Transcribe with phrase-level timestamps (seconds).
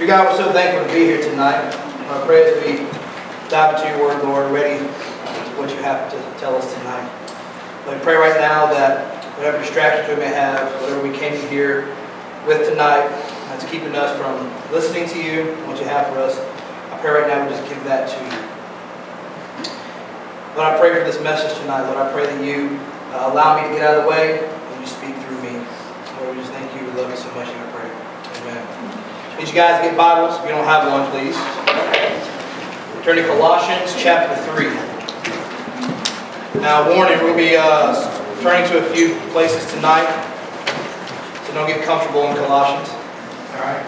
[0.00, 1.60] Dear God, we're so thankful to be here tonight.
[1.60, 2.88] I pray as we
[3.50, 4.88] dive into your word, Lord, ready to
[5.60, 7.04] what you have to tell us tonight.
[7.84, 11.94] But I pray right now that whatever distractions we may have, whatever we came here
[12.48, 13.12] with tonight,
[13.52, 16.32] that's keeping us from listening to you, what you have for us,
[16.88, 18.40] I pray right now we just give that to you.
[20.56, 21.84] Lord, I pray for this message tonight.
[21.84, 22.80] Lord, I pray that you
[23.12, 25.60] uh, allow me to get out of the way and you speak through me.
[26.24, 26.88] Lord, we just thank you.
[26.88, 27.92] We love you so much, and I pray.
[28.48, 29.00] Amen.
[29.39, 30.38] Did you guys get Bibles?
[30.38, 31.34] If you don't have one, please.
[33.04, 34.66] Turn to Colossians chapter 3.
[36.62, 37.92] Now, warning, we'll be uh,
[38.42, 40.06] turning to a few places tonight.
[41.46, 42.90] So don't get comfortable in Colossians.
[42.90, 43.84] All right?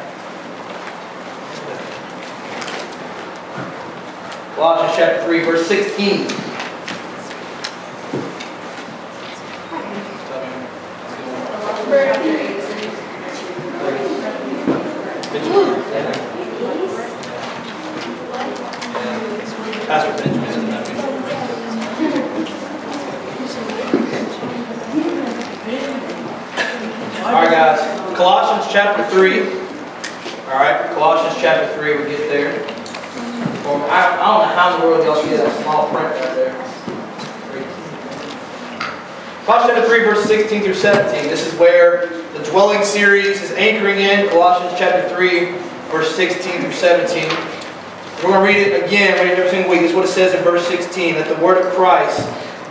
[4.56, 6.42] Colossians chapter 3, verse 16.
[19.92, 21.04] Pastor Benjamin in that meeting.
[27.24, 28.16] All right, guys.
[28.16, 29.40] Colossians chapter 3.
[30.48, 32.64] All right, Colossians chapter 3, we get there.
[33.64, 36.34] Well, I, I don't know how in the world y'all see that small print right
[36.34, 36.54] there.
[39.44, 41.28] Colossians chapter 3, verse 16 through 17.
[41.28, 44.30] This is where the dwelling series is anchoring in.
[44.30, 45.52] Colossians chapter 3,
[45.90, 47.28] verse 16 through 17.
[48.24, 49.82] We're going to read it again, read it every single week.
[49.82, 52.26] This is what it says in verse 16, that the word of Christ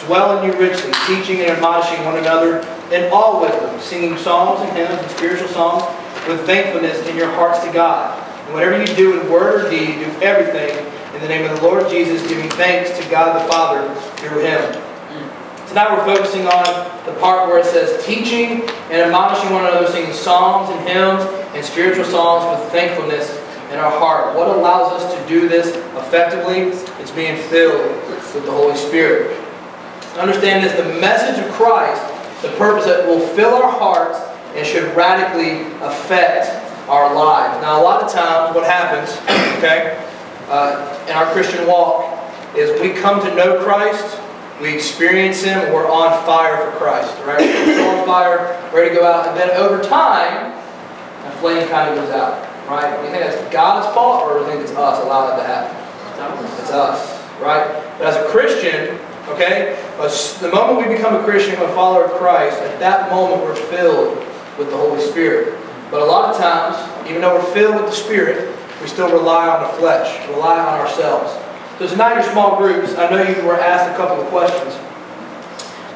[0.07, 4.77] dwell in you richly, teaching and admonishing one another in all wisdom, singing psalms and
[4.77, 5.83] hymns and spiritual songs
[6.27, 8.19] with thankfulness in your hearts to God.
[8.45, 10.75] And whatever you do in word or deed, do everything
[11.15, 14.81] in the name of the Lord Jesus, giving thanks to God the Father through him.
[15.67, 20.11] Tonight we're focusing on the part where it says teaching and admonishing one another, singing
[20.11, 21.23] psalms and hymns
[21.55, 23.37] and spiritual songs with thankfulness
[23.71, 24.35] in our heart.
[24.35, 26.77] What allows us to do this effectively?
[27.01, 27.87] It's being filled
[28.35, 29.37] with the Holy Spirit.
[30.17, 32.03] Understand this, the message of Christ,
[32.41, 34.19] the purpose that will fill our hearts
[34.55, 36.49] and should radically affect
[36.89, 37.61] our lives.
[37.61, 39.11] Now, a lot of times what happens,
[39.57, 40.03] okay,
[40.49, 42.17] uh, in our Christian walk
[42.55, 44.19] is we come to know Christ,
[44.59, 47.39] we experience Him, we're on fire for Christ, right?
[47.39, 50.51] We're on fire, ready to go out, and then over time,
[51.23, 53.03] the flame kind of goes out, right?
[53.03, 55.77] You think that's God's fault, or you think it's us allowing it to happen?
[56.59, 57.65] It's us, right?
[57.97, 58.99] But as a Christian,
[59.29, 63.55] okay, the moment we become a Christian, a follower of Christ, at that moment we're
[63.55, 64.17] filled
[64.57, 65.57] with the Holy Spirit.
[65.89, 69.47] But a lot of times, even though we're filled with the Spirit, we still rely
[69.47, 71.33] on the flesh, rely on ourselves.
[71.77, 74.73] So tonight, your small groups, I know you were asked a couple of questions,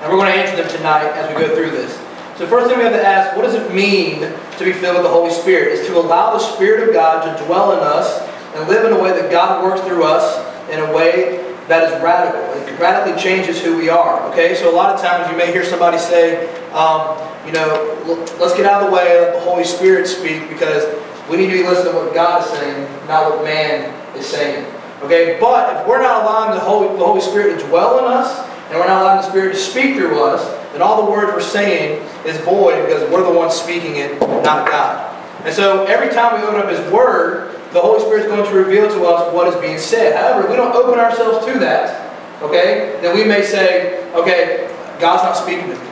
[0.01, 1.97] and we're going to answer them tonight as we go through this.
[2.37, 5.03] So first thing we have to ask, what does it mean to be filled with
[5.03, 5.73] the Holy Spirit?
[5.73, 8.19] Is to allow the Spirit of God to dwell in us
[8.55, 12.03] and live in a way that God works through us in a way that is
[12.03, 12.41] radical.
[12.61, 14.21] It radically changes who we are.
[14.31, 17.93] Okay, so a lot of times you may hear somebody say, um, you know,
[18.39, 20.83] let's get out of the way, let the Holy Spirit speak, because
[21.29, 24.65] we need to be listening to what God is saying, not what man is saying.
[25.01, 28.47] Okay, but if we're not allowing the Holy, the Holy Spirit to dwell in us,
[28.69, 31.41] and we're not allowing the Spirit to speak through us, then all the words we're
[31.41, 35.13] saying is void because we're the ones speaking it, not God.
[35.45, 38.55] And so every time we open up His Word, the Holy Spirit is going to
[38.55, 40.15] reveal to us what is being said.
[40.15, 42.09] However, if we don't open ourselves to that,
[42.41, 45.91] okay, then we may say, okay, God's not speaking to me.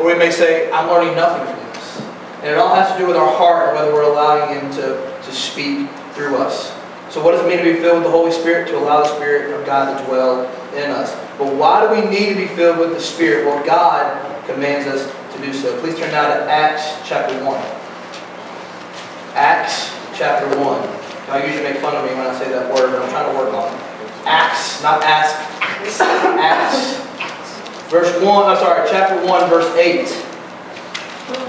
[0.00, 2.00] Or we may say, I'm learning nothing from this.
[2.40, 5.20] And it all has to do with our heart and whether we're allowing Him to,
[5.22, 6.72] to speak through us.
[7.10, 8.66] So what does it mean to be filled with the Holy Spirit?
[8.68, 11.14] To allow the Spirit of God to dwell in us.
[11.36, 13.44] But why do we need to be filled with the Spirit?
[13.44, 15.78] Well, God commands us to do so.
[15.82, 17.60] Please turn now to Acts chapter 1.
[19.34, 20.97] Acts chapter 1.
[21.28, 23.38] I usually make fun of me when I say that word, but I'm trying to
[23.38, 23.80] work on it.
[24.24, 25.36] Acts, not ask.
[26.40, 26.96] Acts.
[27.90, 30.06] Verse 1, I'm sorry, chapter 1, verse 8.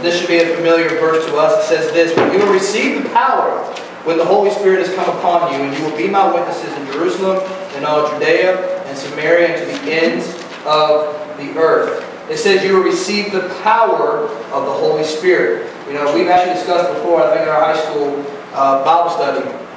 [0.01, 1.63] This should be a familiar verse to us.
[1.63, 3.63] It says this, But you will receive the power
[4.03, 6.86] when the Holy Spirit has come upon you, and you will be my witnesses in
[6.88, 7.39] Jerusalem,
[7.75, 10.27] and all Judea, and Samaria, and to the ends
[10.65, 12.06] of the earth.
[12.30, 15.71] It says you will receive the power of the Holy Spirit.
[15.88, 19.69] You know, we've actually discussed before, I think in our high school uh, Bible study,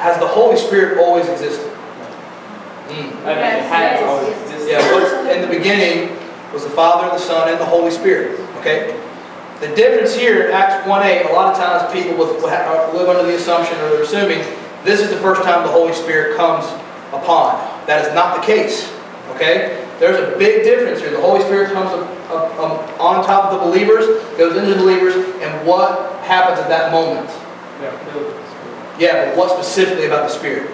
[0.00, 1.70] has the Holy Spirit always existed?
[2.88, 3.12] Mm.
[3.24, 4.68] Yes, yes.
[4.68, 6.16] Yeah, what's in the beginning
[6.52, 8.40] was the Father, the Son, and the Holy Spirit.
[8.58, 8.98] Okay?
[9.60, 13.36] The difference here in Acts 1.8, a lot of times people will live under the
[13.36, 14.38] assumption or they're assuming
[14.84, 16.64] this is the first time the Holy Spirit comes
[17.12, 17.60] upon.
[17.86, 18.92] That is not the case.
[19.34, 19.86] Okay?
[19.98, 21.10] There's a big difference here.
[21.10, 24.06] The Holy Spirit comes up, up, up on top of the believers,
[24.38, 27.28] goes into the believers, and what happens at that moment?
[27.80, 28.39] They
[29.00, 30.70] Yeah, but what specifically about the Spirit?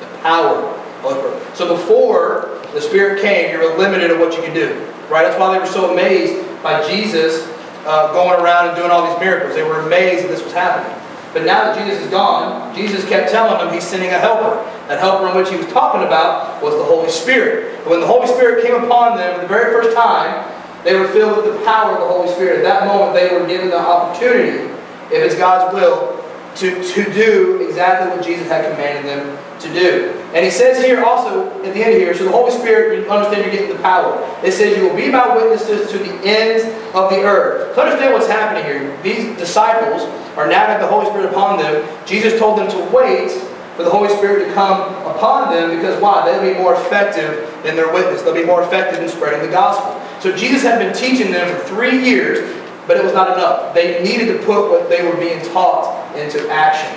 [0.00, 0.56] The power
[1.02, 1.56] of.
[1.56, 4.74] So before the Spirit came, you were limited to what you could do.
[5.10, 5.24] Right?
[5.24, 7.48] That's why they were so amazed by Jesus
[7.84, 9.56] uh, going around and doing all these miracles.
[9.56, 10.94] They were amazed that this was happening.
[11.32, 14.62] But now that Jesus is gone, Jesus kept telling them he's sending a helper.
[14.86, 17.74] That helper in which he was talking about was the Holy Spirit.
[17.80, 20.46] And when the Holy Spirit came upon them for the very first time,
[20.84, 22.58] they were filled with the power of the Holy Spirit.
[22.58, 24.70] At that moment, they were given the opportunity,
[25.10, 26.18] if it's God's will,
[26.56, 30.10] to, to do exactly what Jesus had commanded them to do.
[30.34, 33.44] And he says here also, at the end here, so the Holy Spirit, you understand
[33.44, 34.16] you're getting the power.
[34.44, 36.64] It says, You will be my witnesses to the ends
[36.94, 37.74] of the earth.
[37.74, 40.02] So understand what's happening here, these disciples
[40.36, 41.86] are now having the Holy Spirit upon them.
[42.06, 43.30] Jesus told them to wait
[43.76, 46.30] for the Holy Spirit to come upon them because why?
[46.30, 48.22] They'll be more effective in their witness.
[48.22, 50.00] They'll be more effective in spreading the gospel.
[50.20, 52.38] So Jesus had been teaching them for three years,
[52.86, 53.74] but it was not enough.
[53.74, 56.90] They needed to put what they were being taught into action.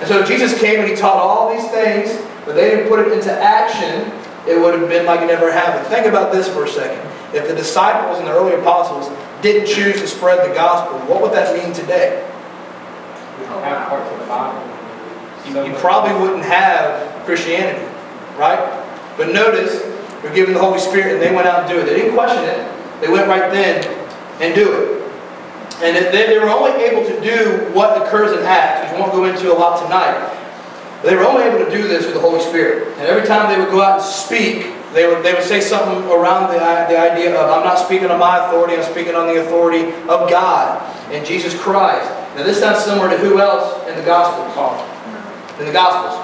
[0.00, 3.12] And so Jesus came and he taught all these things, but they didn't put it
[3.12, 4.12] into action,
[4.46, 5.86] it would have been like it never happened.
[5.86, 7.00] Think about this for a second.
[7.34, 9.10] If the disciples and the early apostles
[9.42, 12.30] didn't choose to spread the gospel, what would that mean today?
[13.38, 14.74] We don't have parts of the Bible.
[15.46, 17.84] You, you probably wouldn't have Christianity,
[18.36, 18.58] right?
[19.16, 19.82] But notice,
[20.22, 21.84] they're given the Holy Spirit and they went out and do it.
[21.84, 23.00] They didn't question it.
[23.00, 23.84] They went right then
[24.40, 25.03] and do it.
[25.84, 29.12] And they, they were only able to do what occurs in Acts, which we won't
[29.12, 30.16] go into a lot tonight.
[31.04, 32.88] They were only able to do this with the Holy Spirit.
[32.96, 36.08] And every time they would go out and speak, they would, they would say something
[36.08, 36.58] around the,
[36.88, 40.30] the idea of, I'm not speaking on my authority, I'm speaking on the authority of
[40.30, 40.80] God
[41.12, 42.08] and Jesus Christ.
[42.36, 44.48] Now this sounds similar to who else in the Gospels?
[45.60, 46.16] In the Gospels.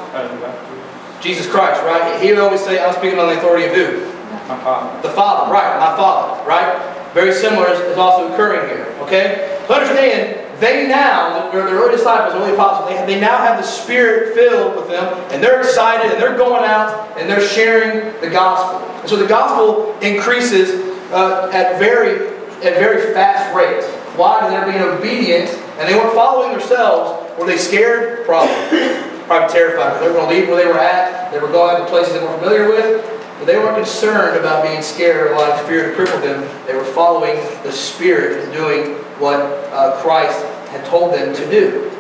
[1.21, 2.19] Jesus Christ, right?
[2.23, 4.07] He would always say, I'm speaking on the authority of who?
[4.49, 5.03] My Father.
[5.03, 6.90] The Father, right, my Father, right?
[7.15, 9.63] Very similar is, also occurring here, okay?
[9.67, 13.67] So understand, they now, the, the early disciples, early apostles, they, they now have the
[13.67, 18.31] Spirit filled with them, and they're excited, and they're going out, and they're sharing the
[18.31, 18.87] gospel.
[19.01, 22.29] And so the gospel increases uh, at very
[22.63, 23.87] at very fast rates.
[24.17, 24.41] Why?
[24.41, 25.49] Because they're being obedient,
[25.79, 27.39] and they weren't following themselves.
[27.39, 28.27] Were they scared?
[28.27, 28.55] Probably.
[29.27, 30.03] Probably terrified.
[30.03, 31.31] They were going to leave where they were at.
[31.33, 33.20] They were going to places they weren't familiar with.
[33.41, 36.47] But they weren't concerned about being scared or allowing fear to cripple them.
[36.67, 39.41] They were following the Spirit and doing what
[39.73, 41.91] uh, Christ had told them to do.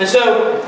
[0.00, 0.60] And so,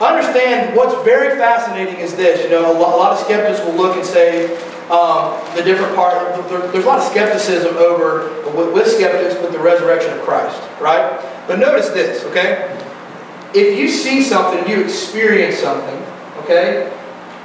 [0.00, 2.44] understand what's very fascinating is this.
[2.44, 4.54] You know, a lot, a lot of skeptics will look and say
[4.90, 6.14] um, the different part.
[6.48, 10.62] There, there's a lot of skepticism over with, with skeptics with the resurrection of Christ,
[10.80, 11.20] right?
[11.48, 12.78] But notice this, okay?
[13.54, 16.00] If you see something, you experience something,
[16.44, 16.96] okay,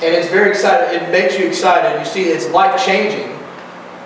[0.01, 1.99] and it's very exciting, it makes you excited.
[1.99, 3.31] You see, it's life changing.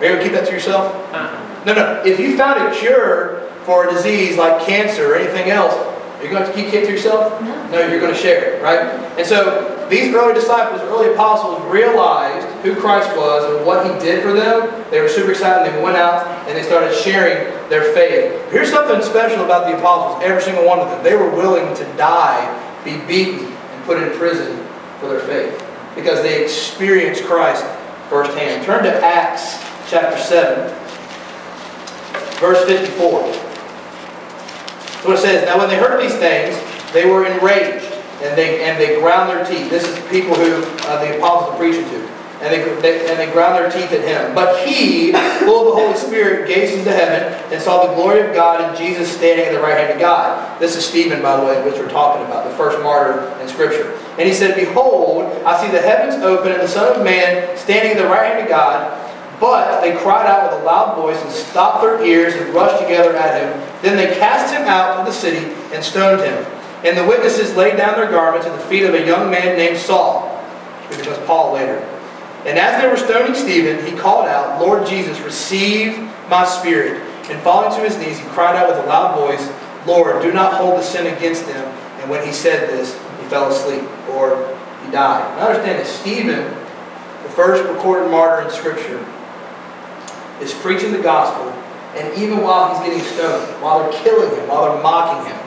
[0.00, 0.94] Are you gonna keep that to yourself?
[1.12, 1.64] Uh-uh.
[1.64, 2.02] No, no.
[2.04, 6.30] If you found a cure for a disease like cancer or anything else, are you
[6.30, 7.40] going to keep it to yourself?
[7.42, 7.70] No.
[7.70, 8.80] No, you're going to share it, right?
[9.18, 14.22] And so these early disciples, early apostles realized who Christ was and what he did
[14.22, 14.84] for them.
[14.90, 15.72] They were super excited.
[15.72, 18.50] They went out and they started sharing their faith.
[18.50, 21.02] Here's something special about the apostles, every single one of them.
[21.02, 22.46] They were willing to die,
[22.84, 24.64] be beaten, and put in prison
[25.00, 27.64] for their faith because they experienced Christ
[28.08, 28.64] firsthand.
[28.64, 29.58] Turn to Acts
[29.88, 30.68] chapter 7,
[32.40, 33.32] verse 54.
[35.02, 36.56] So it says, Now when they heard these things,
[36.92, 37.86] they were enraged,
[38.22, 39.70] and they and they ground their teeth.
[39.70, 42.21] This is the people who uh, the apostles are preaching to.
[42.42, 44.34] And they, they, and they ground their teeth at him.
[44.34, 45.12] But he,
[45.46, 48.76] full of the Holy Spirit, gazed into heaven and saw the glory of God and
[48.76, 50.60] Jesus standing at the right hand of God.
[50.60, 53.96] This is Stephen, by the way, which we're talking about, the first martyr in Scripture.
[54.18, 57.92] And he said, Behold, I see the heavens open and the Son of Man standing
[57.92, 58.98] at the right hand of God.
[59.38, 63.16] But they cried out with a loud voice and stopped their ears and rushed together
[63.16, 63.82] at him.
[63.82, 66.44] Then they cast him out of the city and stoned him.
[66.84, 69.78] And the witnesses laid down their garments at the feet of a young man named
[69.78, 70.28] Saul,
[70.88, 71.88] who becomes Paul later.
[72.44, 75.96] And as they were stoning Stephen, he called out, Lord Jesus, receive
[76.28, 77.00] my spirit.
[77.30, 79.48] And falling to his knees, he cried out with a loud voice,
[79.86, 81.64] Lord, do not hold the sin against them.
[82.00, 85.36] And when he said this, he fell asleep, or he died.
[85.38, 86.44] Now understand that Stephen,
[87.22, 89.06] the first recorded martyr in Scripture,
[90.40, 91.48] is preaching the gospel,
[91.94, 95.40] and even while he's getting stoned, while they're killing him, while they're mocking him,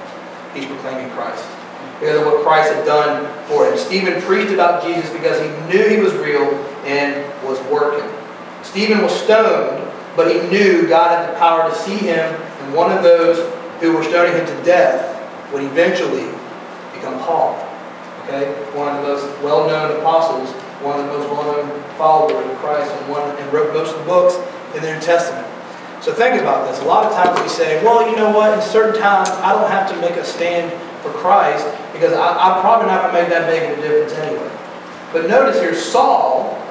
[0.53, 1.43] he's proclaiming Christ.
[1.99, 3.77] Because of what Christ had done for him.
[3.77, 6.45] Stephen preached about Jesus because he knew he was real
[6.85, 8.09] and was working.
[8.63, 12.91] Stephen was stoned, but he knew God had the power to see him, and one
[12.95, 13.51] of those
[13.81, 15.11] who were stoning him to death
[15.51, 16.25] would eventually
[16.93, 17.55] become Paul.
[18.23, 18.51] Okay?
[18.73, 20.49] One of the most well-known apostles,
[20.81, 24.05] one of the most well-known followers of Christ, and one and wrote most of the
[24.05, 24.35] books
[24.75, 25.47] in the New Testament.
[26.01, 26.81] So think about this.
[26.81, 29.69] A lot of times we say, well, you know what, in certain times, I don't
[29.69, 33.29] have to make a stand for Christ because I, I'm probably not going to make
[33.29, 34.51] that big of a difference anyway.
[35.13, 36.61] But notice here, Saul,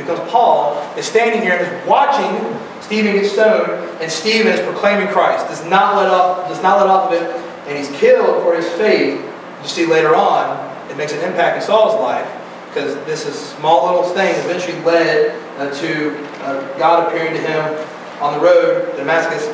[0.00, 3.70] becomes Paul, is standing here and is watching Stephen get stoned,
[4.02, 7.30] and Stephen is proclaiming Christ, does not let off, does not let off of it,
[7.68, 9.20] and he's killed for his faith.
[9.62, 10.58] You see later on,
[10.90, 12.26] it makes an impact in Saul's life,
[12.68, 17.86] because this is small little thing eventually led uh, to uh, God appearing to him
[18.20, 19.46] on the road to Damascus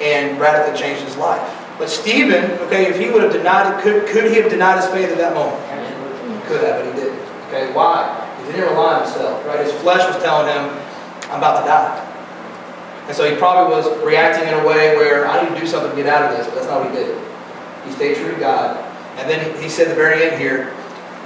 [0.00, 1.40] and radically changed his life.
[1.78, 4.90] But Stephen, okay, if he would have denied it, could, could he have denied his
[4.90, 5.62] faith at that moment?
[6.26, 7.20] He could have, but he didn't.
[7.48, 8.19] Okay, why?
[8.50, 9.60] He didn't rely on himself, right?
[9.64, 10.74] His flesh was telling him,
[11.30, 12.06] I'm about to die.
[13.06, 15.90] And so he probably was reacting in a way where I need to do something
[15.90, 17.14] to get out of this, but that's not what he did.
[17.86, 18.78] He stayed true to God.
[19.18, 20.74] And then he said at the very end here,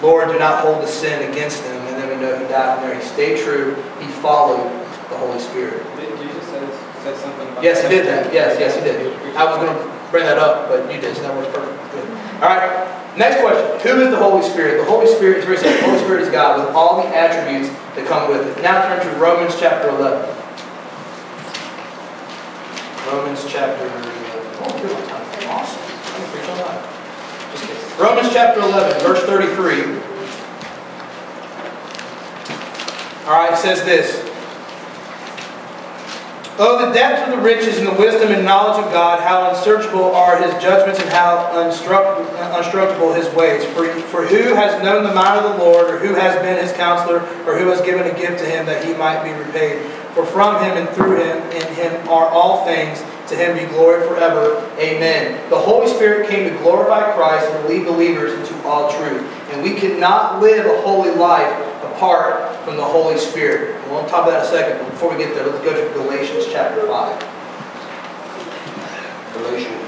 [0.03, 1.81] Lord, do not hold the sin against them.
[1.89, 2.99] And then we know he died from there.
[2.99, 3.75] He stayed true.
[4.01, 4.69] He followed
[5.09, 5.81] the Holy Spirit.
[5.97, 6.61] Did Jesus say,
[7.05, 8.33] say something about Yes, he did that.
[8.33, 9.13] Yes, yes, he did.
[9.37, 11.93] I was going to bring that up, but you did, so that works perfect.
[11.93, 12.09] Good.
[12.43, 13.04] All right.
[13.17, 13.79] Next question.
[13.87, 14.79] Who is the Holy Spirit?
[14.79, 15.81] The Holy Spirit is very simple.
[15.81, 18.63] The Holy Spirit is God with all the attributes that come with it.
[18.63, 20.35] Now turn to Romans chapter 11.
[23.07, 24.03] Romans chapter 11.
[24.67, 25.23] Oh, good on time.
[25.55, 25.79] Awesome.
[25.79, 26.83] I'm going to preach on that.
[27.53, 27.99] Just kidding.
[28.03, 30.15] Romans chapter 11, verse 33.
[33.27, 34.34] All right, it says this.
[36.57, 40.15] Oh, the depth of the riches and the wisdom and knowledge of God, how unsearchable
[40.15, 43.65] are his judgments and how unstructable his ways.
[43.75, 46.71] For, for who has known the mind of the Lord, or who has been his
[46.73, 49.85] counselor, or who has given a gift to him that he might be repaid?
[50.15, 53.03] For from him and through him in him are all things.
[53.31, 54.71] To him be glory forever.
[54.79, 55.51] Amen.
[55.51, 59.23] The Holy Spirit came to glorify Christ and lead believers into all truth.
[59.51, 61.64] And we cannot live a holy life
[61.95, 63.81] apart from the Holy Spirit.
[63.81, 65.73] And we'll talk about that in a second, but before we get there, let's go
[65.73, 66.91] to Galatians chapter 5.
[69.35, 69.81] Galatians.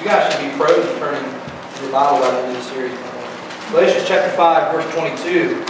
[0.00, 1.22] You guys should be pros at turning
[1.82, 2.98] your Bible right into the series.
[3.70, 5.64] Galatians chapter 5, verse 22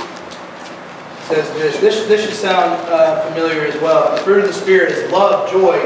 [1.29, 1.79] says this.
[1.81, 4.17] This, this should sound uh, familiar as well.
[4.17, 5.79] The fruit of the Spirit is love, joy,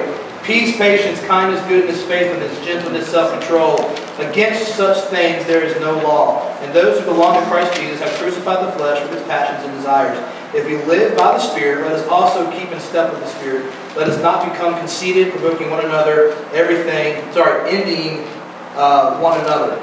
[0.45, 3.79] peace, patience, kindness, goodness, faithfulness, gentleness, self-control.
[4.19, 6.46] Against such things there is no law.
[6.67, 9.77] And those who belong to Christ Jesus have crucified the flesh with its passions and
[9.77, 10.19] desires.
[10.53, 13.73] If we live by the Spirit, let us also keep in step with the Spirit.
[13.97, 18.27] Let us not become conceited, provoking one another, everything, sorry, envying
[18.75, 19.81] uh, one another.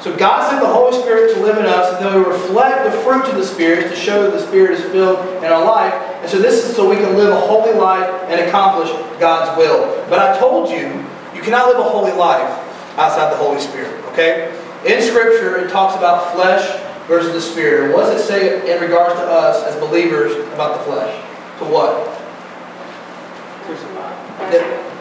[0.00, 2.96] So God sent the Holy Spirit to live in us, and then we reflect the
[3.02, 5.94] fruit of the Spirit to show that the Spirit is filled in our life.
[6.22, 10.06] And so this is so we can live a holy life and accomplish God's will.
[10.08, 12.48] But I told you, you cannot live a holy life
[12.96, 14.56] outside the Holy Spirit, okay?
[14.86, 16.64] In Scripture, it talks about flesh
[17.06, 17.84] versus the Spirit.
[17.86, 21.14] And what does it say in regards to us as believers about the flesh?
[21.58, 22.06] To what?
[23.66, 24.16] Crucified.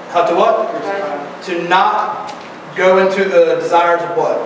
[0.09, 0.69] How to what?
[0.69, 1.43] Crucified.
[1.45, 2.35] To not
[2.75, 4.37] go into the desires of what?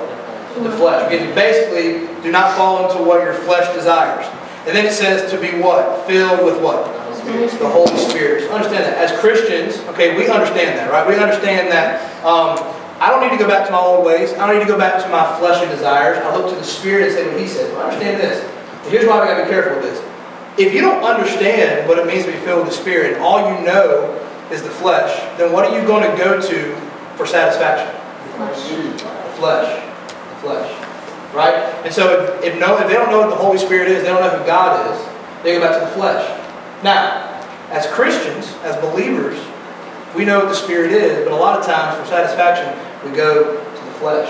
[0.64, 1.10] The flesh.
[1.34, 4.28] Basically, do not fall into what your flesh desires.
[4.68, 6.06] And then it says to be what?
[6.06, 6.86] Filled with what?
[7.26, 8.52] The Holy Spirit.
[8.52, 8.98] Understand that.
[8.98, 11.08] As Christians, okay, we understand that, right?
[11.08, 12.58] We understand that um,
[13.04, 14.32] I don't need to go back to my old ways.
[14.32, 16.24] I don't need to go back to my fleshly desires.
[16.24, 17.70] I look to the Spirit and say what He says.
[17.74, 18.40] Well, understand this.
[18.88, 20.00] Here's why we got to be careful with this.
[20.58, 23.66] If you don't understand what it means to be filled with the Spirit, all you
[23.66, 24.16] know
[24.52, 26.76] is the flesh, then what are you going to go to
[27.18, 27.92] for satisfaction?
[28.40, 29.84] The flesh.
[29.84, 31.36] The flesh.
[31.36, 31.56] Right?
[31.84, 34.10] And so if, if, no, if they don't know what the Holy Spirit is, they
[34.12, 36.24] don't know who God is, they go back to the flesh.
[36.86, 37.20] Now,
[37.70, 39.38] as Christians, as believers,
[40.16, 42.70] we know what the Spirit is, but a lot of times for satisfaction,
[43.04, 44.30] we go to the flesh.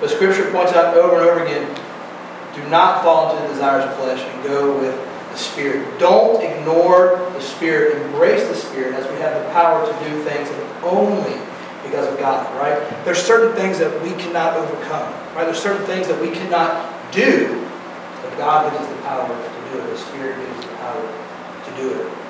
[0.00, 1.66] But Scripture points out over and over again,
[2.54, 4.94] do not fall into the desires of flesh and go with
[5.30, 5.98] the Spirit.
[5.98, 8.00] Don't ignore the Spirit.
[8.02, 10.48] Embrace the Spirit as we have the power to do things
[10.82, 11.38] only
[11.82, 12.78] because of God, right?
[13.04, 15.44] There's certain things that we cannot overcome, right?
[15.44, 17.68] There's certain things that we cannot do,
[18.22, 19.86] but God gives us the power to do it.
[19.90, 21.02] The Spirit gives us the power
[21.64, 22.25] to do it.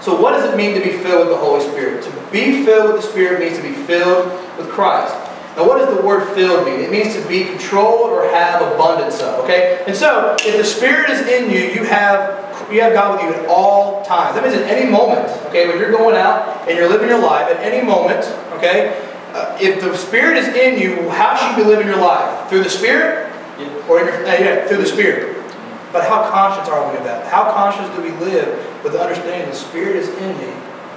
[0.00, 2.02] So what does it mean to be filled with the Holy Spirit?
[2.04, 4.26] To be filled with the Spirit means to be filled
[4.56, 5.14] with Christ.
[5.56, 6.80] Now what does the word filled mean?
[6.80, 9.84] It means to be controlled or have abundance of, okay?
[9.86, 13.42] And so, if the Spirit is in you, you have you have God with you
[13.42, 14.36] at all times.
[14.36, 17.50] That means at any moment, okay, when you're going out and you're living your life,
[17.50, 21.68] at any moment, okay, uh, if the Spirit is in you, how should you be
[21.68, 22.48] living your life?
[22.48, 23.28] Through the Spirit?
[23.88, 25.36] Or in your, uh, yeah, through the Spirit.
[25.92, 27.26] But how conscious are we of that?
[27.26, 28.48] How conscious do we live
[28.84, 30.52] with the understanding the Spirit is in me?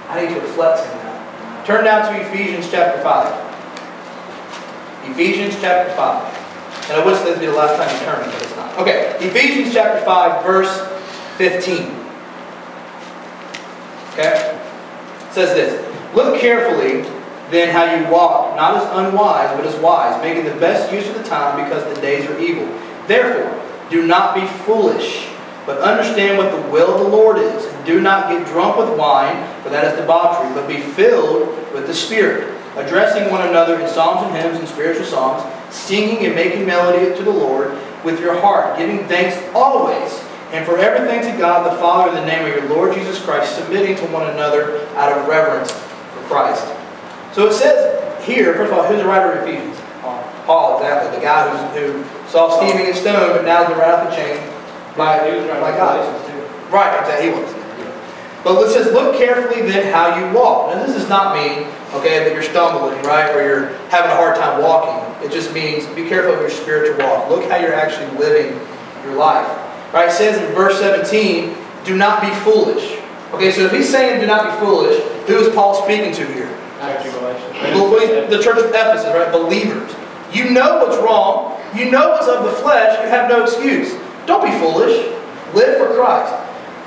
[0.08, 1.66] I need to reflect in that.
[1.66, 5.10] Turn now to Ephesians chapter 5.
[5.10, 6.90] Ephesians chapter 5.
[6.90, 8.78] And I wish this would be the last time you turn, it, but it's not.
[8.78, 10.86] Okay, Ephesians chapter 5, verse
[11.38, 11.86] 15.
[14.12, 14.60] Okay?
[15.26, 17.02] It says this, Look carefully
[17.50, 21.14] then how you walk, not as unwise, but as wise, making the best use of
[21.14, 22.66] the time because the days are evil.
[23.06, 25.28] Therefore, do not be foolish,
[25.66, 27.66] but understand what the will of the Lord is.
[27.84, 31.94] Do not get drunk with wine, for that is debauchery, but be filled with the
[31.94, 35.42] Spirit, addressing one another in psalms and hymns and spiritual songs,
[35.74, 40.24] singing and making melody to the Lord with your heart, giving thanks always
[40.54, 43.56] and for everything to God the Father in the name of your Lord Jesus Christ,
[43.56, 46.64] submitting to one another out of reverence for Christ.
[47.32, 49.76] So it says here, first of all, who's the writer of Ephesians?
[50.00, 50.22] Paul.
[50.46, 51.18] Paul, exactly.
[51.18, 54.16] The guy who's, who saw Stephen get stoned, but now is the right off the
[54.16, 54.42] chain
[54.98, 55.18] by,
[55.60, 56.02] by God.
[56.68, 57.30] Right, exactly.
[57.30, 57.54] He was.
[58.42, 60.74] But it says, look carefully then how you walk.
[60.74, 64.34] Now, this does not mean, okay, that you're stumbling, right, or you're having a hard
[64.34, 64.98] time walking.
[65.24, 67.30] It just means be careful of your spiritual walk.
[67.30, 68.58] Look how you're actually living
[69.04, 69.46] your life.
[69.94, 70.08] Right?
[70.08, 72.98] It says in verse 17, do not be foolish.
[73.32, 76.50] Okay, so if he's saying do not be foolish, who is Paul speaking to here?
[76.80, 77.72] Church of Galatians.
[77.78, 79.30] Believe- The church of Ephesus, right?
[79.30, 79.94] Believers.
[80.32, 81.53] You know what's wrong.
[81.74, 83.02] You know what's of the flesh.
[83.02, 83.94] You have no excuse.
[84.26, 84.96] Don't be foolish.
[85.54, 86.32] Live for Christ.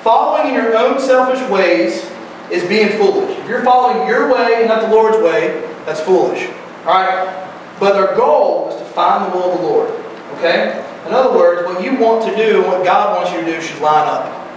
[0.01, 2.09] Following in your own selfish ways
[2.49, 3.37] is being foolish.
[3.37, 6.47] If you're following your way and not the Lord's way, that's foolish.
[6.85, 7.43] All right?
[7.79, 9.89] But our goal is to find the will of the Lord.
[10.37, 10.83] Okay?
[11.05, 13.61] In other words, what you want to do and what God wants you to do
[13.61, 14.47] should line up.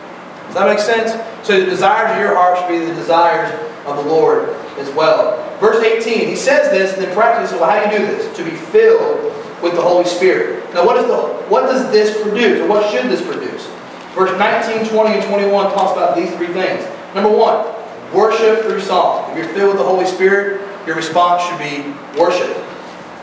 [0.46, 1.12] Does that make sense?
[1.46, 3.52] So the desires of your heart should be the desires
[3.86, 5.58] of the Lord as well.
[5.58, 8.36] Verse 18, he says this, and then practice, well, how do you do this?
[8.36, 9.32] To be filled
[9.62, 10.72] with the Holy Spirit.
[10.74, 11.16] Now, what, is the,
[11.48, 13.66] what does this produce, or what should this produce?
[14.14, 16.84] Verse 19, 20, and 21 talks about these three things.
[17.14, 17.66] Number one,
[18.12, 19.30] worship through song.
[19.30, 22.56] If you're filled with the Holy Spirit, your response should be worship.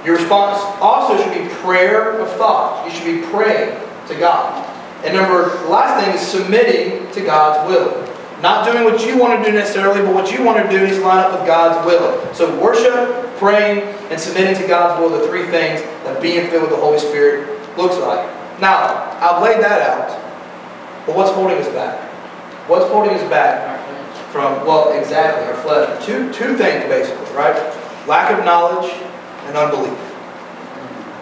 [0.06, 2.86] Your response also should be prayer of thought.
[2.86, 3.78] You should be praying
[4.08, 4.64] to God.
[5.04, 8.04] And number, last thing is submitting to God's will.
[8.42, 11.00] Not doing what you want to do necessarily, but what you want to do is
[11.00, 12.34] line up with God's will.
[12.34, 16.72] So worship, praying, and submitting to God's will, the three things that being filled with
[16.72, 18.26] the Holy Spirit looks like.
[18.60, 20.10] Now, I've laid that out,
[21.06, 22.02] but what's holding us back?
[22.68, 23.80] What's holding us back
[24.32, 26.06] from, well, exactly, our flesh?
[26.06, 27.56] Two, two things basically, right?
[28.08, 28.92] Lack of knowledge
[29.46, 29.98] and unbelief.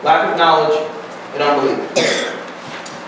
[0.04, 0.78] Lack of knowledge
[1.34, 2.26] and unbelief.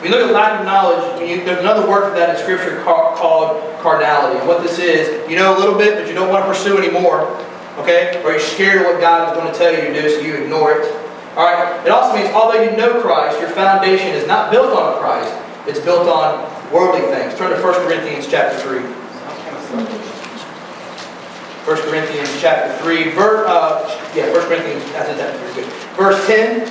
[0.02, 3.16] We look at lack of knowledge, you, there's another word for that in Scripture ca-
[3.16, 4.38] called carnality.
[4.38, 6.78] And what this is, you know a little bit, but you don't want to pursue
[6.78, 7.26] anymore.
[7.78, 8.22] Okay?
[8.24, 10.36] Or you're scared of what God is going to tell you to do, so you
[10.36, 10.94] ignore it.
[11.36, 11.86] All right?
[11.86, 15.34] It also means, although you know Christ, your foundation is not built on Christ.
[15.68, 17.36] It's built on worldly things.
[17.36, 18.80] Turn to 1 Corinthians chapter 3.
[18.80, 20.08] Sounds kind of selfish.
[21.68, 23.84] 1 Corinthians chapter 3, ver, uh,
[24.16, 25.74] yeah, 1 Corinthians, that's it, that's very good.
[25.98, 26.62] Verse 10,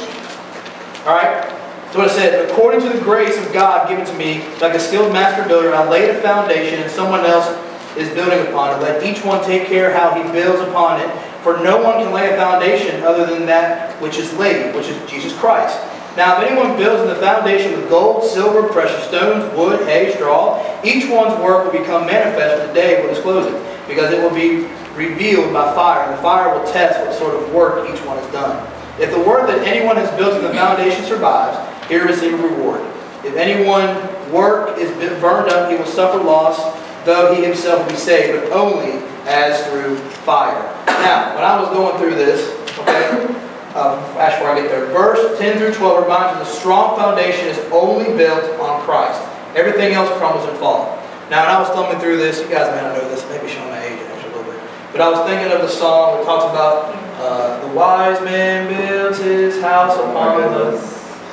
[1.07, 1.53] all right?
[1.93, 5.13] So it says, according to the grace of God given to me, like a skilled
[5.13, 7.47] master builder, I laid a foundation and someone else
[7.97, 8.83] is building upon it.
[8.83, 11.11] Let each one take care how he builds upon it.
[11.43, 15.11] For no one can lay a foundation other than that which is laid, which is
[15.11, 15.79] Jesus Christ.
[16.17, 20.65] Now, if anyone builds in the foundation with gold, silver, precious stones, wood, hay, straw,
[20.83, 24.35] each one's work will become manifest for the day will disclose it, because it will
[24.35, 28.17] be revealed by fire, and the fire will test what sort of work each one
[28.17, 28.67] has done.
[28.99, 32.49] If the work that anyone has built in the foundation survives, he will receive a
[32.49, 32.81] reward.
[33.23, 36.59] If anyone work is burned up, he will suffer loss,
[37.07, 40.61] though he himself will be saved, but only as through fire.
[40.87, 43.25] Now, when I was going through this, okay,
[43.79, 47.47] um, actually before I get there, verse 10 through 12 reminds us a strong foundation
[47.47, 49.23] is only built on Christ.
[49.55, 50.93] Everything else crumbles and falls.
[51.31, 53.71] Now, when I was thumbing through this, you guys may not know this, maybe showing
[53.71, 54.61] my age actually a little bit,
[54.93, 59.19] but I was thinking of the song that talks about uh, the wise man builds
[59.19, 60.79] his house upon the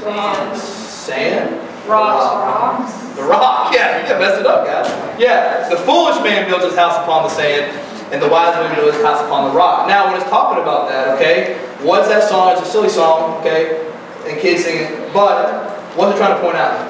[0.03, 0.57] Sand.
[0.57, 1.87] sand.
[1.87, 2.89] Rocks.
[2.89, 3.02] Rocks.
[3.15, 4.89] The rock, yeah, you messed it up, guys.
[5.19, 7.77] Yeah, the foolish man builds his house upon the sand,
[8.11, 9.87] and the wise man builds his house upon the rock.
[9.87, 12.53] Now, when it's talking about that, okay, what's that song?
[12.53, 13.91] It's a silly song, okay,
[14.25, 16.89] and kids sing it, but what's it trying to point out?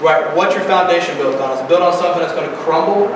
[0.00, 1.56] Right, what's your foundation built on?
[1.56, 3.08] Is it built on something that's going to crumble,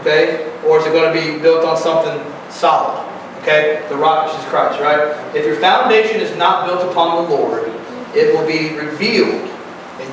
[0.00, 2.16] okay, or is it going to be built on something
[2.50, 3.04] solid?
[3.42, 5.12] Okay, the rock which is Christ, right?
[5.36, 7.68] If your foundation is not built upon the Lord,
[8.14, 9.50] it will be revealed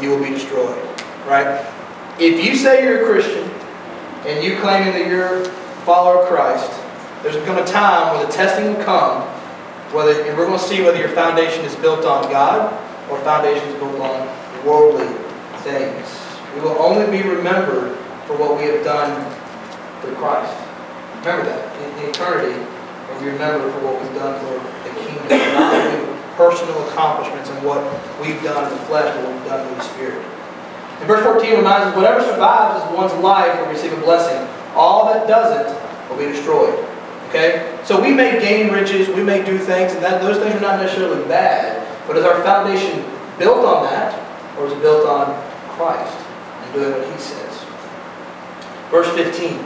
[0.02, 0.82] you will be destroyed,
[1.26, 1.66] right?
[2.20, 3.50] If you say you're a Christian
[4.26, 5.46] and you claiming that you're a
[5.86, 6.70] follower of Christ,
[7.24, 9.22] there's going to be a time where the testing will come,
[9.94, 12.74] whether and we're going to see whether your foundation is built on God
[13.10, 15.08] or foundation is built on worldly
[15.64, 16.08] things.
[16.56, 19.14] We will only be remembered for what we have done
[20.02, 20.56] for Christ.
[21.20, 21.70] Remember that.
[21.82, 22.58] In, in eternity,
[23.08, 26.11] we'll be remembered for what we've done for the kingdom,
[26.42, 27.78] personal accomplishments and what
[28.20, 30.26] we've done in the flesh, what we've done in the Spirit.
[30.98, 34.42] And verse 14 reminds us, whatever survives is one's life will receive a blessing.
[34.74, 35.70] All that doesn't
[36.10, 36.74] will be destroyed.
[37.30, 37.78] Okay?
[37.86, 40.82] So we may gain riches, we may do things, and that, those things are not
[40.82, 43.06] necessarily bad, but is our foundation
[43.38, 44.18] built on that,
[44.58, 45.38] or is it built on
[45.78, 46.18] Christ
[46.64, 47.66] and doing what He says?
[48.90, 49.60] Verse 15.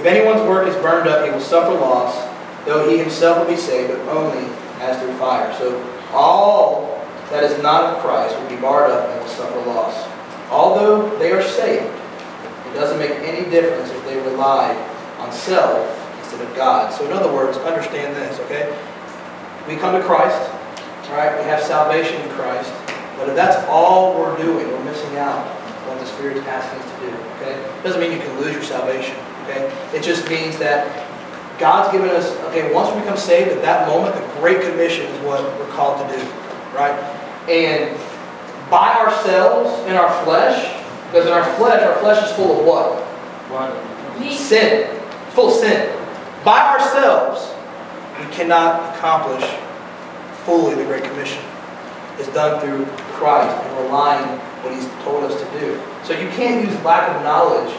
[0.00, 2.26] If anyone's work is burned up, he will suffer loss,
[2.64, 4.48] though he himself will be saved, but only
[4.82, 5.54] as through fire.
[5.58, 5.78] So
[6.12, 10.08] all that is not of Christ will be barred up and will suffer loss.
[10.50, 14.74] Although they are saved, it doesn't make any difference if they rely
[15.18, 15.80] on self
[16.18, 16.92] instead of God.
[16.92, 18.76] So in other words, understand this, okay?
[19.68, 20.50] We come to Christ,
[21.10, 21.38] right?
[21.38, 22.72] We have salvation in Christ.
[23.16, 26.80] But if that's all we're doing, we're missing out on what the Spirit is asking
[26.80, 27.54] us to do, okay?
[27.54, 29.72] It Doesn't mean you can lose your salvation, okay?
[29.94, 31.11] It just means that
[31.62, 35.24] God's given us, okay, once we become saved, at that moment, the Great Commission is
[35.24, 36.20] what we're called to do,
[36.74, 36.90] right?
[37.48, 37.96] And
[38.68, 40.58] by ourselves, in our flesh,
[41.06, 42.98] because in our flesh, our flesh is full of what?
[43.48, 44.32] What?
[44.32, 45.00] Sin.
[45.34, 45.96] Full of sin.
[46.44, 47.54] By ourselves,
[48.18, 49.48] we cannot accomplish
[50.44, 51.44] fully the Great Commission.
[52.18, 55.80] It's done through Christ and relying on what He's told us to do.
[56.02, 57.72] So you can't use lack of knowledge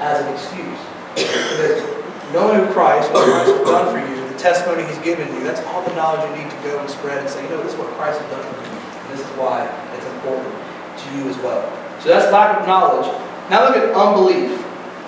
[0.00, 1.94] as an excuse.
[2.32, 5.60] Knowing who Christ, what Christ has done for you, the testimony He's given you, that's
[5.68, 7.78] all the knowledge you need to go and spread and say, you know, this is
[7.78, 8.78] what Christ has done for me.
[9.10, 9.64] This is why
[9.96, 11.64] it's important to you as well.
[12.00, 13.06] So that's lack of knowledge.
[13.50, 14.64] Now look at unbelief.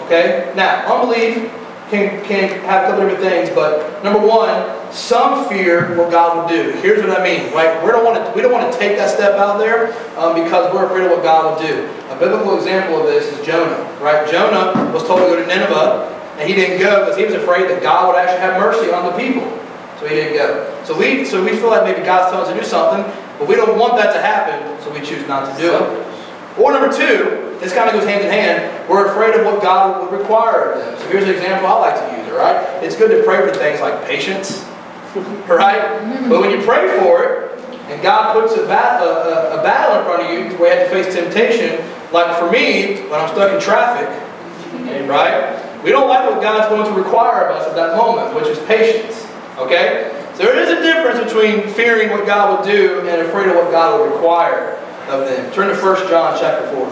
[0.06, 0.52] Okay?
[0.56, 1.52] Now, unbelief
[1.90, 6.48] can, can have a couple different things, but number one, some fear what God will
[6.48, 6.72] do.
[6.80, 7.82] Here's what I mean, right?
[7.84, 10.72] We don't want to, we don't want to take that step out there um, because
[10.74, 11.86] we're afraid of what God will do.
[12.10, 14.28] A biblical example of this is Jonah, right?
[14.30, 17.68] Jonah was told to go to Nineveh, and he didn't go because he was afraid
[17.68, 19.44] that God would actually have mercy on the people.
[20.00, 20.84] So he didn't go.
[20.84, 23.04] So we, so we feel like maybe God's telling us to do something,
[23.38, 26.06] but we don't want that to happen, so we choose not to do it.
[26.56, 30.00] Or number two, this kind of goes hand in hand, we're afraid of what God
[30.00, 30.98] would require of them.
[30.98, 32.56] So here's an example I like to use, all right?
[32.82, 34.64] It's good to pray for things like patience,
[35.46, 36.00] right?
[36.30, 37.60] But when you pray for it,
[37.92, 40.80] and God puts a, bat, a, a, a battle in front of you where you
[40.80, 44.08] have to face temptation, like for me, when I'm stuck in traffic,
[45.06, 45.59] right?
[45.84, 48.58] We don't like what God's going to require of us at that moment, which is
[48.66, 50.10] patience, okay?
[50.34, 53.70] So there is a difference between fearing what God will do and afraid of what
[53.70, 54.76] God will require
[55.08, 55.52] of them.
[55.52, 56.86] Turn to 1 John chapter 4.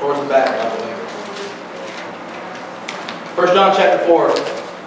[0.00, 0.94] Towards the back, I believe.
[3.36, 4.30] 1 John chapter 4,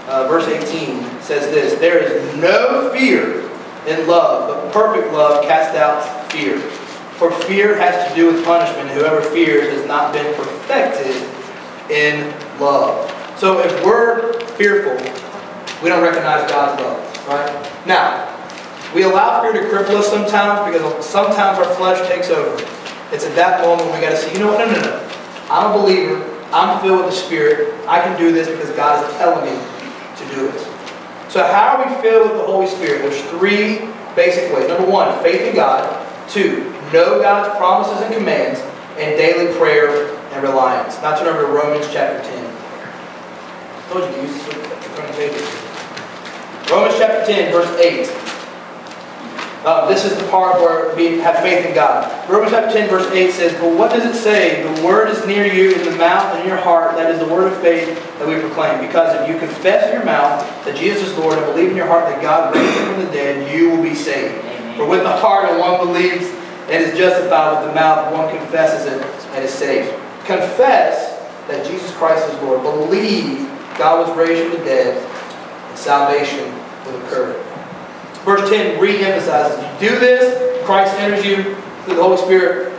[0.08, 3.50] uh, verse 18 says this, There is no fear
[3.88, 6.62] in love, but perfect love casts out fear.
[7.18, 11.16] For fear has to do with punishment, whoever fears has not been perfected
[11.90, 13.10] in love.
[13.40, 15.04] So if we're fearful,
[15.82, 17.88] we don't recognize God's love, right?
[17.88, 18.34] Now,
[18.94, 22.56] we allow fear to cripple us sometimes because sometimes our flesh takes over.
[23.12, 24.60] It's at that moment we got to say, you know what?
[24.60, 25.12] No, no, no.
[25.50, 26.24] I'm a believer.
[26.52, 27.74] I'm filled with the Spirit.
[27.88, 29.58] I can do this because God is telling me
[30.18, 30.60] to do it.
[31.30, 33.02] So how are we filled with the Holy Spirit?
[33.02, 34.68] There's three basic ways.
[34.68, 36.06] Number one, faith in God.
[36.30, 38.60] Two, know God's promises and commands.
[38.98, 41.00] And daily prayer and reliance.
[41.04, 42.46] Now turn over to Romans chapter 10.
[42.46, 44.44] I told you to use
[45.16, 45.68] this.
[46.70, 48.28] Romans chapter 10, verse 8.
[49.66, 52.08] Uh, this is the part where we have faith in God.
[52.30, 54.64] Romans chapter 10, verse 8 says, But what does it say?
[54.64, 56.96] The word is near you in the mouth and in your heart.
[56.96, 57.88] That is the word of faith
[58.20, 58.86] that we proclaim.
[58.86, 61.88] Because if you confess in your mouth that Jesus is Lord and believe in your
[61.88, 64.36] heart that God raised him from the dead, you will be saved.
[64.36, 64.78] Amen.
[64.78, 66.37] For with the heart one believes
[66.70, 69.02] and is justified, with the mouth one confesses it
[69.36, 69.92] and is saved.
[70.26, 72.62] Confess that Jesus Christ is Lord.
[72.62, 74.98] Believe God was raised from the dead,
[75.70, 76.52] and salvation
[76.86, 77.34] will occur.
[78.26, 82.74] Verse 10 re-emphasizes, you do this, Christ enters you through the Holy Spirit,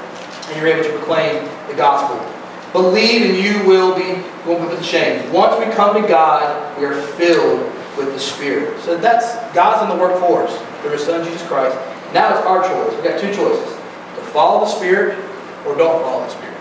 [0.49, 2.21] and you're able to proclaim the gospel.
[2.73, 5.33] Believe and you will be won't be changed.
[5.33, 7.61] Once we come to God, we are filled
[7.97, 8.79] with the Spirit.
[8.83, 11.77] So that's God's in the work for us through His Son Jesus Christ.
[12.13, 12.95] Now it's our choice.
[12.95, 13.78] We've got two choices:
[14.19, 15.19] to follow the Spirit
[15.67, 16.57] or don't follow the Spirit.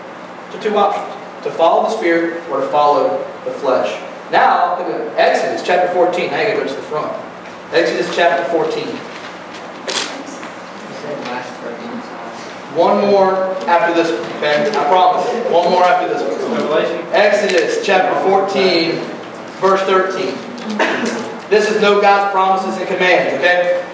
[0.52, 4.00] So two options: to follow the Spirit or to follow the flesh.
[4.30, 6.30] Now, look at Exodus chapter 14.
[6.30, 7.12] Now you gotta go to the front.
[7.72, 8.86] Exodus chapter 14.
[12.76, 13.34] One more
[13.66, 14.68] after this one, okay?
[14.70, 15.26] I promise.
[15.50, 16.38] One more after this one.
[17.12, 18.92] Exodus chapter 14,
[19.58, 20.26] verse 13.
[21.48, 23.84] This is know God's promises and commands, okay?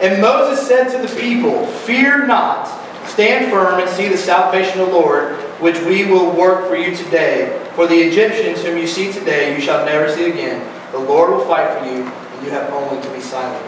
[0.00, 2.66] And Moses said to the people, Fear not,
[3.06, 6.94] stand firm and see the salvation of the Lord, which we will work for you
[6.96, 7.60] today.
[7.74, 10.70] For the Egyptians whom you see today, you shall never see again.
[10.92, 13.64] The Lord will fight for you, and you have only to be silent.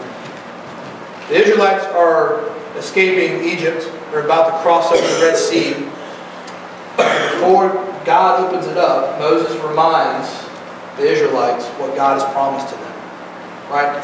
[1.29, 5.75] The Israelites are escaping Egypt They're about to cross over the Red Sea.
[6.97, 7.69] Before
[8.05, 10.31] God opens it up, Moses reminds
[10.97, 12.93] the Israelites what God has promised to them.
[13.71, 14.01] Right?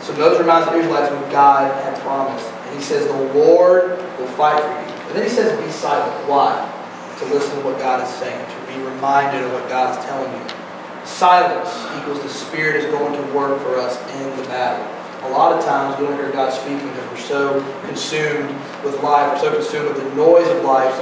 [0.00, 2.55] So Moses reminds the Israelites what God had promised.
[2.66, 4.96] And he says, The Lord will fight for you.
[5.08, 6.28] And then he says, Be silent.
[6.28, 6.72] Why?
[7.18, 10.30] To listen to what God is saying, to be reminded of what God is telling
[10.32, 10.54] you.
[11.06, 14.84] Silence equals the Spirit is going to work for us in the battle.
[15.26, 18.50] A lot of times we don't hear God speaking because we're so consumed
[18.84, 20.92] with life, we're so consumed with the noise of life.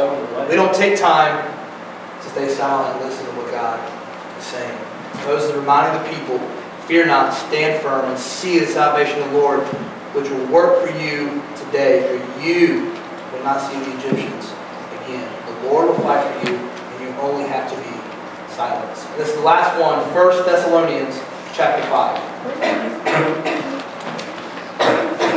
[0.48, 1.44] We don't take time
[2.22, 3.81] to stay silent and listen to what God
[4.38, 4.79] is saying.
[5.27, 6.38] Moses is reminding the people,
[6.87, 9.61] fear not, stand firm, and see the salvation of the Lord,
[10.14, 11.42] which will work for you
[11.75, 12.95] today, for you
[13.33, 14.55] will not see the Egyptians
[15.03, 15.29] again.
[15.47, 17.91] The Lord will fight for you, and you only have to be
[18.55, 18.95] silent.
[19.19, 21.19] This is the last one, 1 Thessalonians
[21.53, 22.15] chapter 5.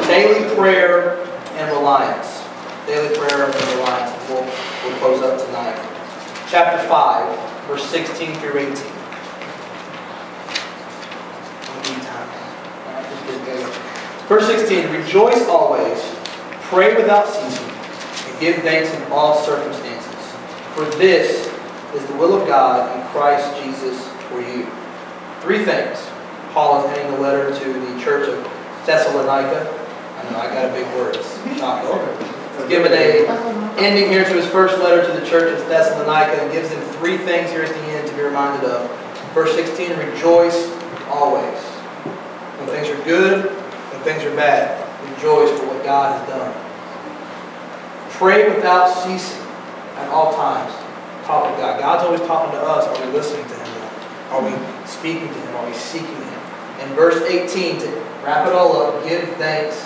[0.08, 2.43] Daily prayer and reliance.
[2.86, 4.30] Daily prayer and reliance.
[4.30, 4.45] We'll,
[4.84, 5.76] we'll close up tonight.
[6.52, 8.97] Chapter 5, verse 16 through 18.
[14.28, 16.16] Verse 16, rejoice always,
[16.69, 20.13] pray without ceasing, and give thanks in all circumstances.
[20.75, 21.47] For this
[21.95, 24.67] is the will of God in Christ Jesus for you.
[25.41, 25.97] Three things.
[26.51, 28.43] Paul is ending the letter to the church of
[28.86, 29.65] Thessalonica.
[30.17, 31.15] I know I got a big word.
[31.58, 32.27] Shocking.
[32.58, 33.27] He's given a
[33.77, 37.17] ending here to his first letter to the church of Thessalonica and gives them three
[37.17, 38.89] things here at the end to be reminded of.
[39.34, 40.67] Verse 16, rejoice
[41.10, 41.60] always.
[42.60, 46.52] When things are good, when things are bad, rejoice for God has done.
[48.19, 49.39] Pray without ceasing
[49.95, 50.73] at all times.
[51.23, 51.80] Talk to God.
[51.80, 52.84] God's always talking to us.
[52.84, 53.82] Are we listening to Him?
[54.36, 54.52] Are we
[54.86, 55.56] speaking to Him?
[55.56, 56.41] Are we seeking Him?
[56.84, 57.88] In verse 18, to
[58.19, 59.80] wrap it all up, give thanks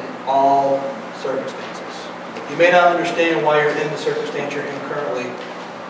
[0.00, 0.80] in all
[1.20, 1.96] circumstances.
[2.48, 5.28] You may not understand why you're in the circumstance you're in currently.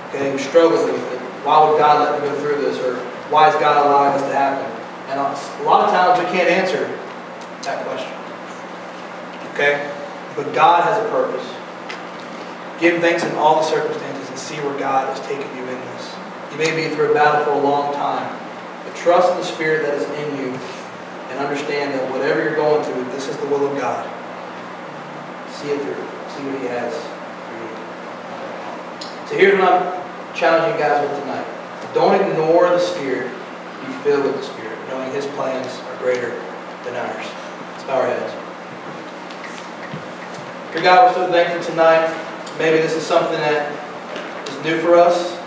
[0.08, 1.18] Okay, you struggle with it.
[1.46, 2.82] Why would God let me go through this?
[2.82, 2.96] Or
[3.30, 4.66] why is God allowing this to happen?
[5.06, 6.90] And a lot of times we can't answer
[7.62, 8.21] that question.
[9.52, 9.92] Okay?
[10.36, 11.46] But God has a purpose.
[12.80, 16.14] Give thanks in all the circumstances and see where God has taken you in this.
[16.50, 18.26] You may be through a battle for a long time,
[18.84, 20.58] but trust the Spirit that is in you
[21.30, 24.04] and understand that whatever you're going through, this is the will of God.
[25.48, 25.94] See it through.
[26.34, 26.92] See what He has
[27.46, 27.68] for you.
[29.28, 31.46] So here's what I'm challenging you guys with tonight.
[31.94, 33.30] Don't ignore the Spirit.
[33.86, 36.30] Be filled with the Spirit, knowing His plans are greater
[36.84, 37.26] than ours.
[37.86, 38.41] Bow our heads.
[40.72, 42.08] Dear God, we're so thankful tonight.
[42.58, 43.68] Maybe this is something that
[44.48, 45.38] is new for us.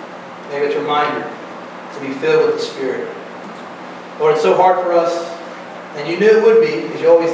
[0.52, 3.10] Maybe it's a reminder to be filled with the Spirit.
[4.20, 5.26] Lord, it's so hard for us,
[5.96, 7.32] and you knew it would be, because you always,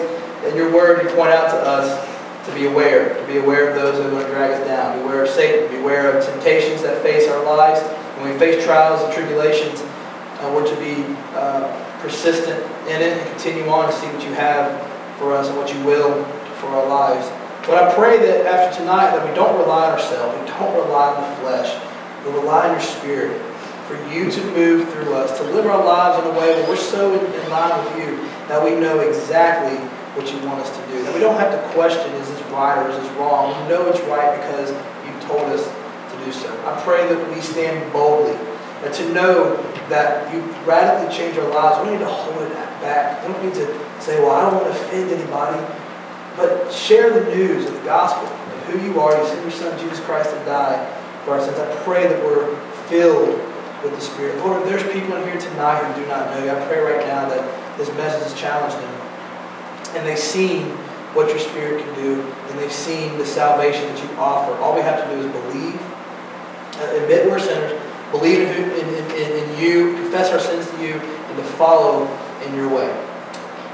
[0.47, 2.07] in your word, you point out to us
[2.47, 4.97] to be aware, to be aware of those that are going to drag us down,
[4.99, 7.81] beware of Satan, beware of temptations that face our lives.
[8.17, 9.81] When we face trials and tribulations,
[10.39, 11.03] uh, we're to be
[11.35, 11.67] uh,
[11.99, 14.79] persistent in it and continue on to see what you have
[15.19, 16.23] for us and what you will
[16.61, 17.29] for our lives.
[17.67, 21.13] But I pray that after tonight that we don't rely on ourselves, we don't rely
[21.13, 21.69] on the flesh,
[22.25, 23.39] we rely on your spirit
[23.85, 26.75] for you to move through us, to live our lives in a way that we're
[26.75, 29.77] so in, in line with you that we know exactly
[30.15, 31.03] what you want us to do.
[31.03, 33.53] That we don't have to question, is this right or is this wrong?
[33.61, 34.71] We know it's right because
[35.05, 36.49] you've told us to do so.
[36.65, 38.35] I pray that we stand boldly
[38.83, 39.55] and to know
[39.89, 41.79] that you radically change our lives.
[41.79, 43.21] We don't need to hold it back.
[43.21, 43.67] We don't need to
[44.01, 45.61] say, well, I don't want to offend anybody.
[46.37, 49.17] But share the news of the gospel of who you are.
[49.17, 50.85] You sent your son, Jesus Christ, to die
[51.25, 51.59] for our sins.
[51.59, 52.55] I pray that we're
[52.87, 53.29] filled
[53.83, 54.37] with the Spirit.
[54.37, 57.05] Lord, if there's people in here tonight who do not know you, I pray right
[57.05, 58.93] now that this message has challenged them.
[59.97, 60.67] And they've seen
[61.13, 64.53] what your Spirit can do, and they've seen the salvation that you offer.
[64.61, 65.81] All we have to do is believe,
[66.79, 67.79] uh, admit we're sinners,
[68.11, 72.07] believe in, who, in, in, in you, confess our sins to you, and to follow
[72.45, 72.89] in your way.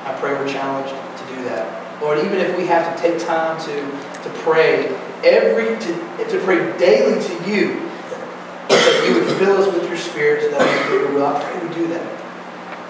[0.05, 1.86] I pray we're challenged to do that.
[2.01, 3.75] Lord, even if we have to take time to,
[4.23, 7.89] to pray every to, to pray daily to you,
[8.69, 11.25] that you would fill us with your spirit so that we do your will.
[11.25, 12.05] I pray we do that.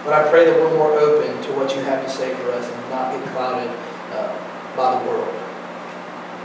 [0.03, 2.69] But I pray that we're more open to what you have to say for us
[2.69, 3.69] and not get clouded
[4.11, 4.31] uh,
[4.75, 5.27] by the world.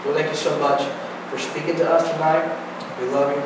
[0.04, 0.82] Lord, thank you so much
[1.30, 2.42] for speaking to us tonight.
[3.00, 3.42] We love you.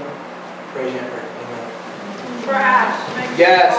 [0.72, 1.20] Praise you and pray.
[1.20, 2.42] Amen.
[2.44, 3.38] Trash.
[3.38, 3.76] Yes.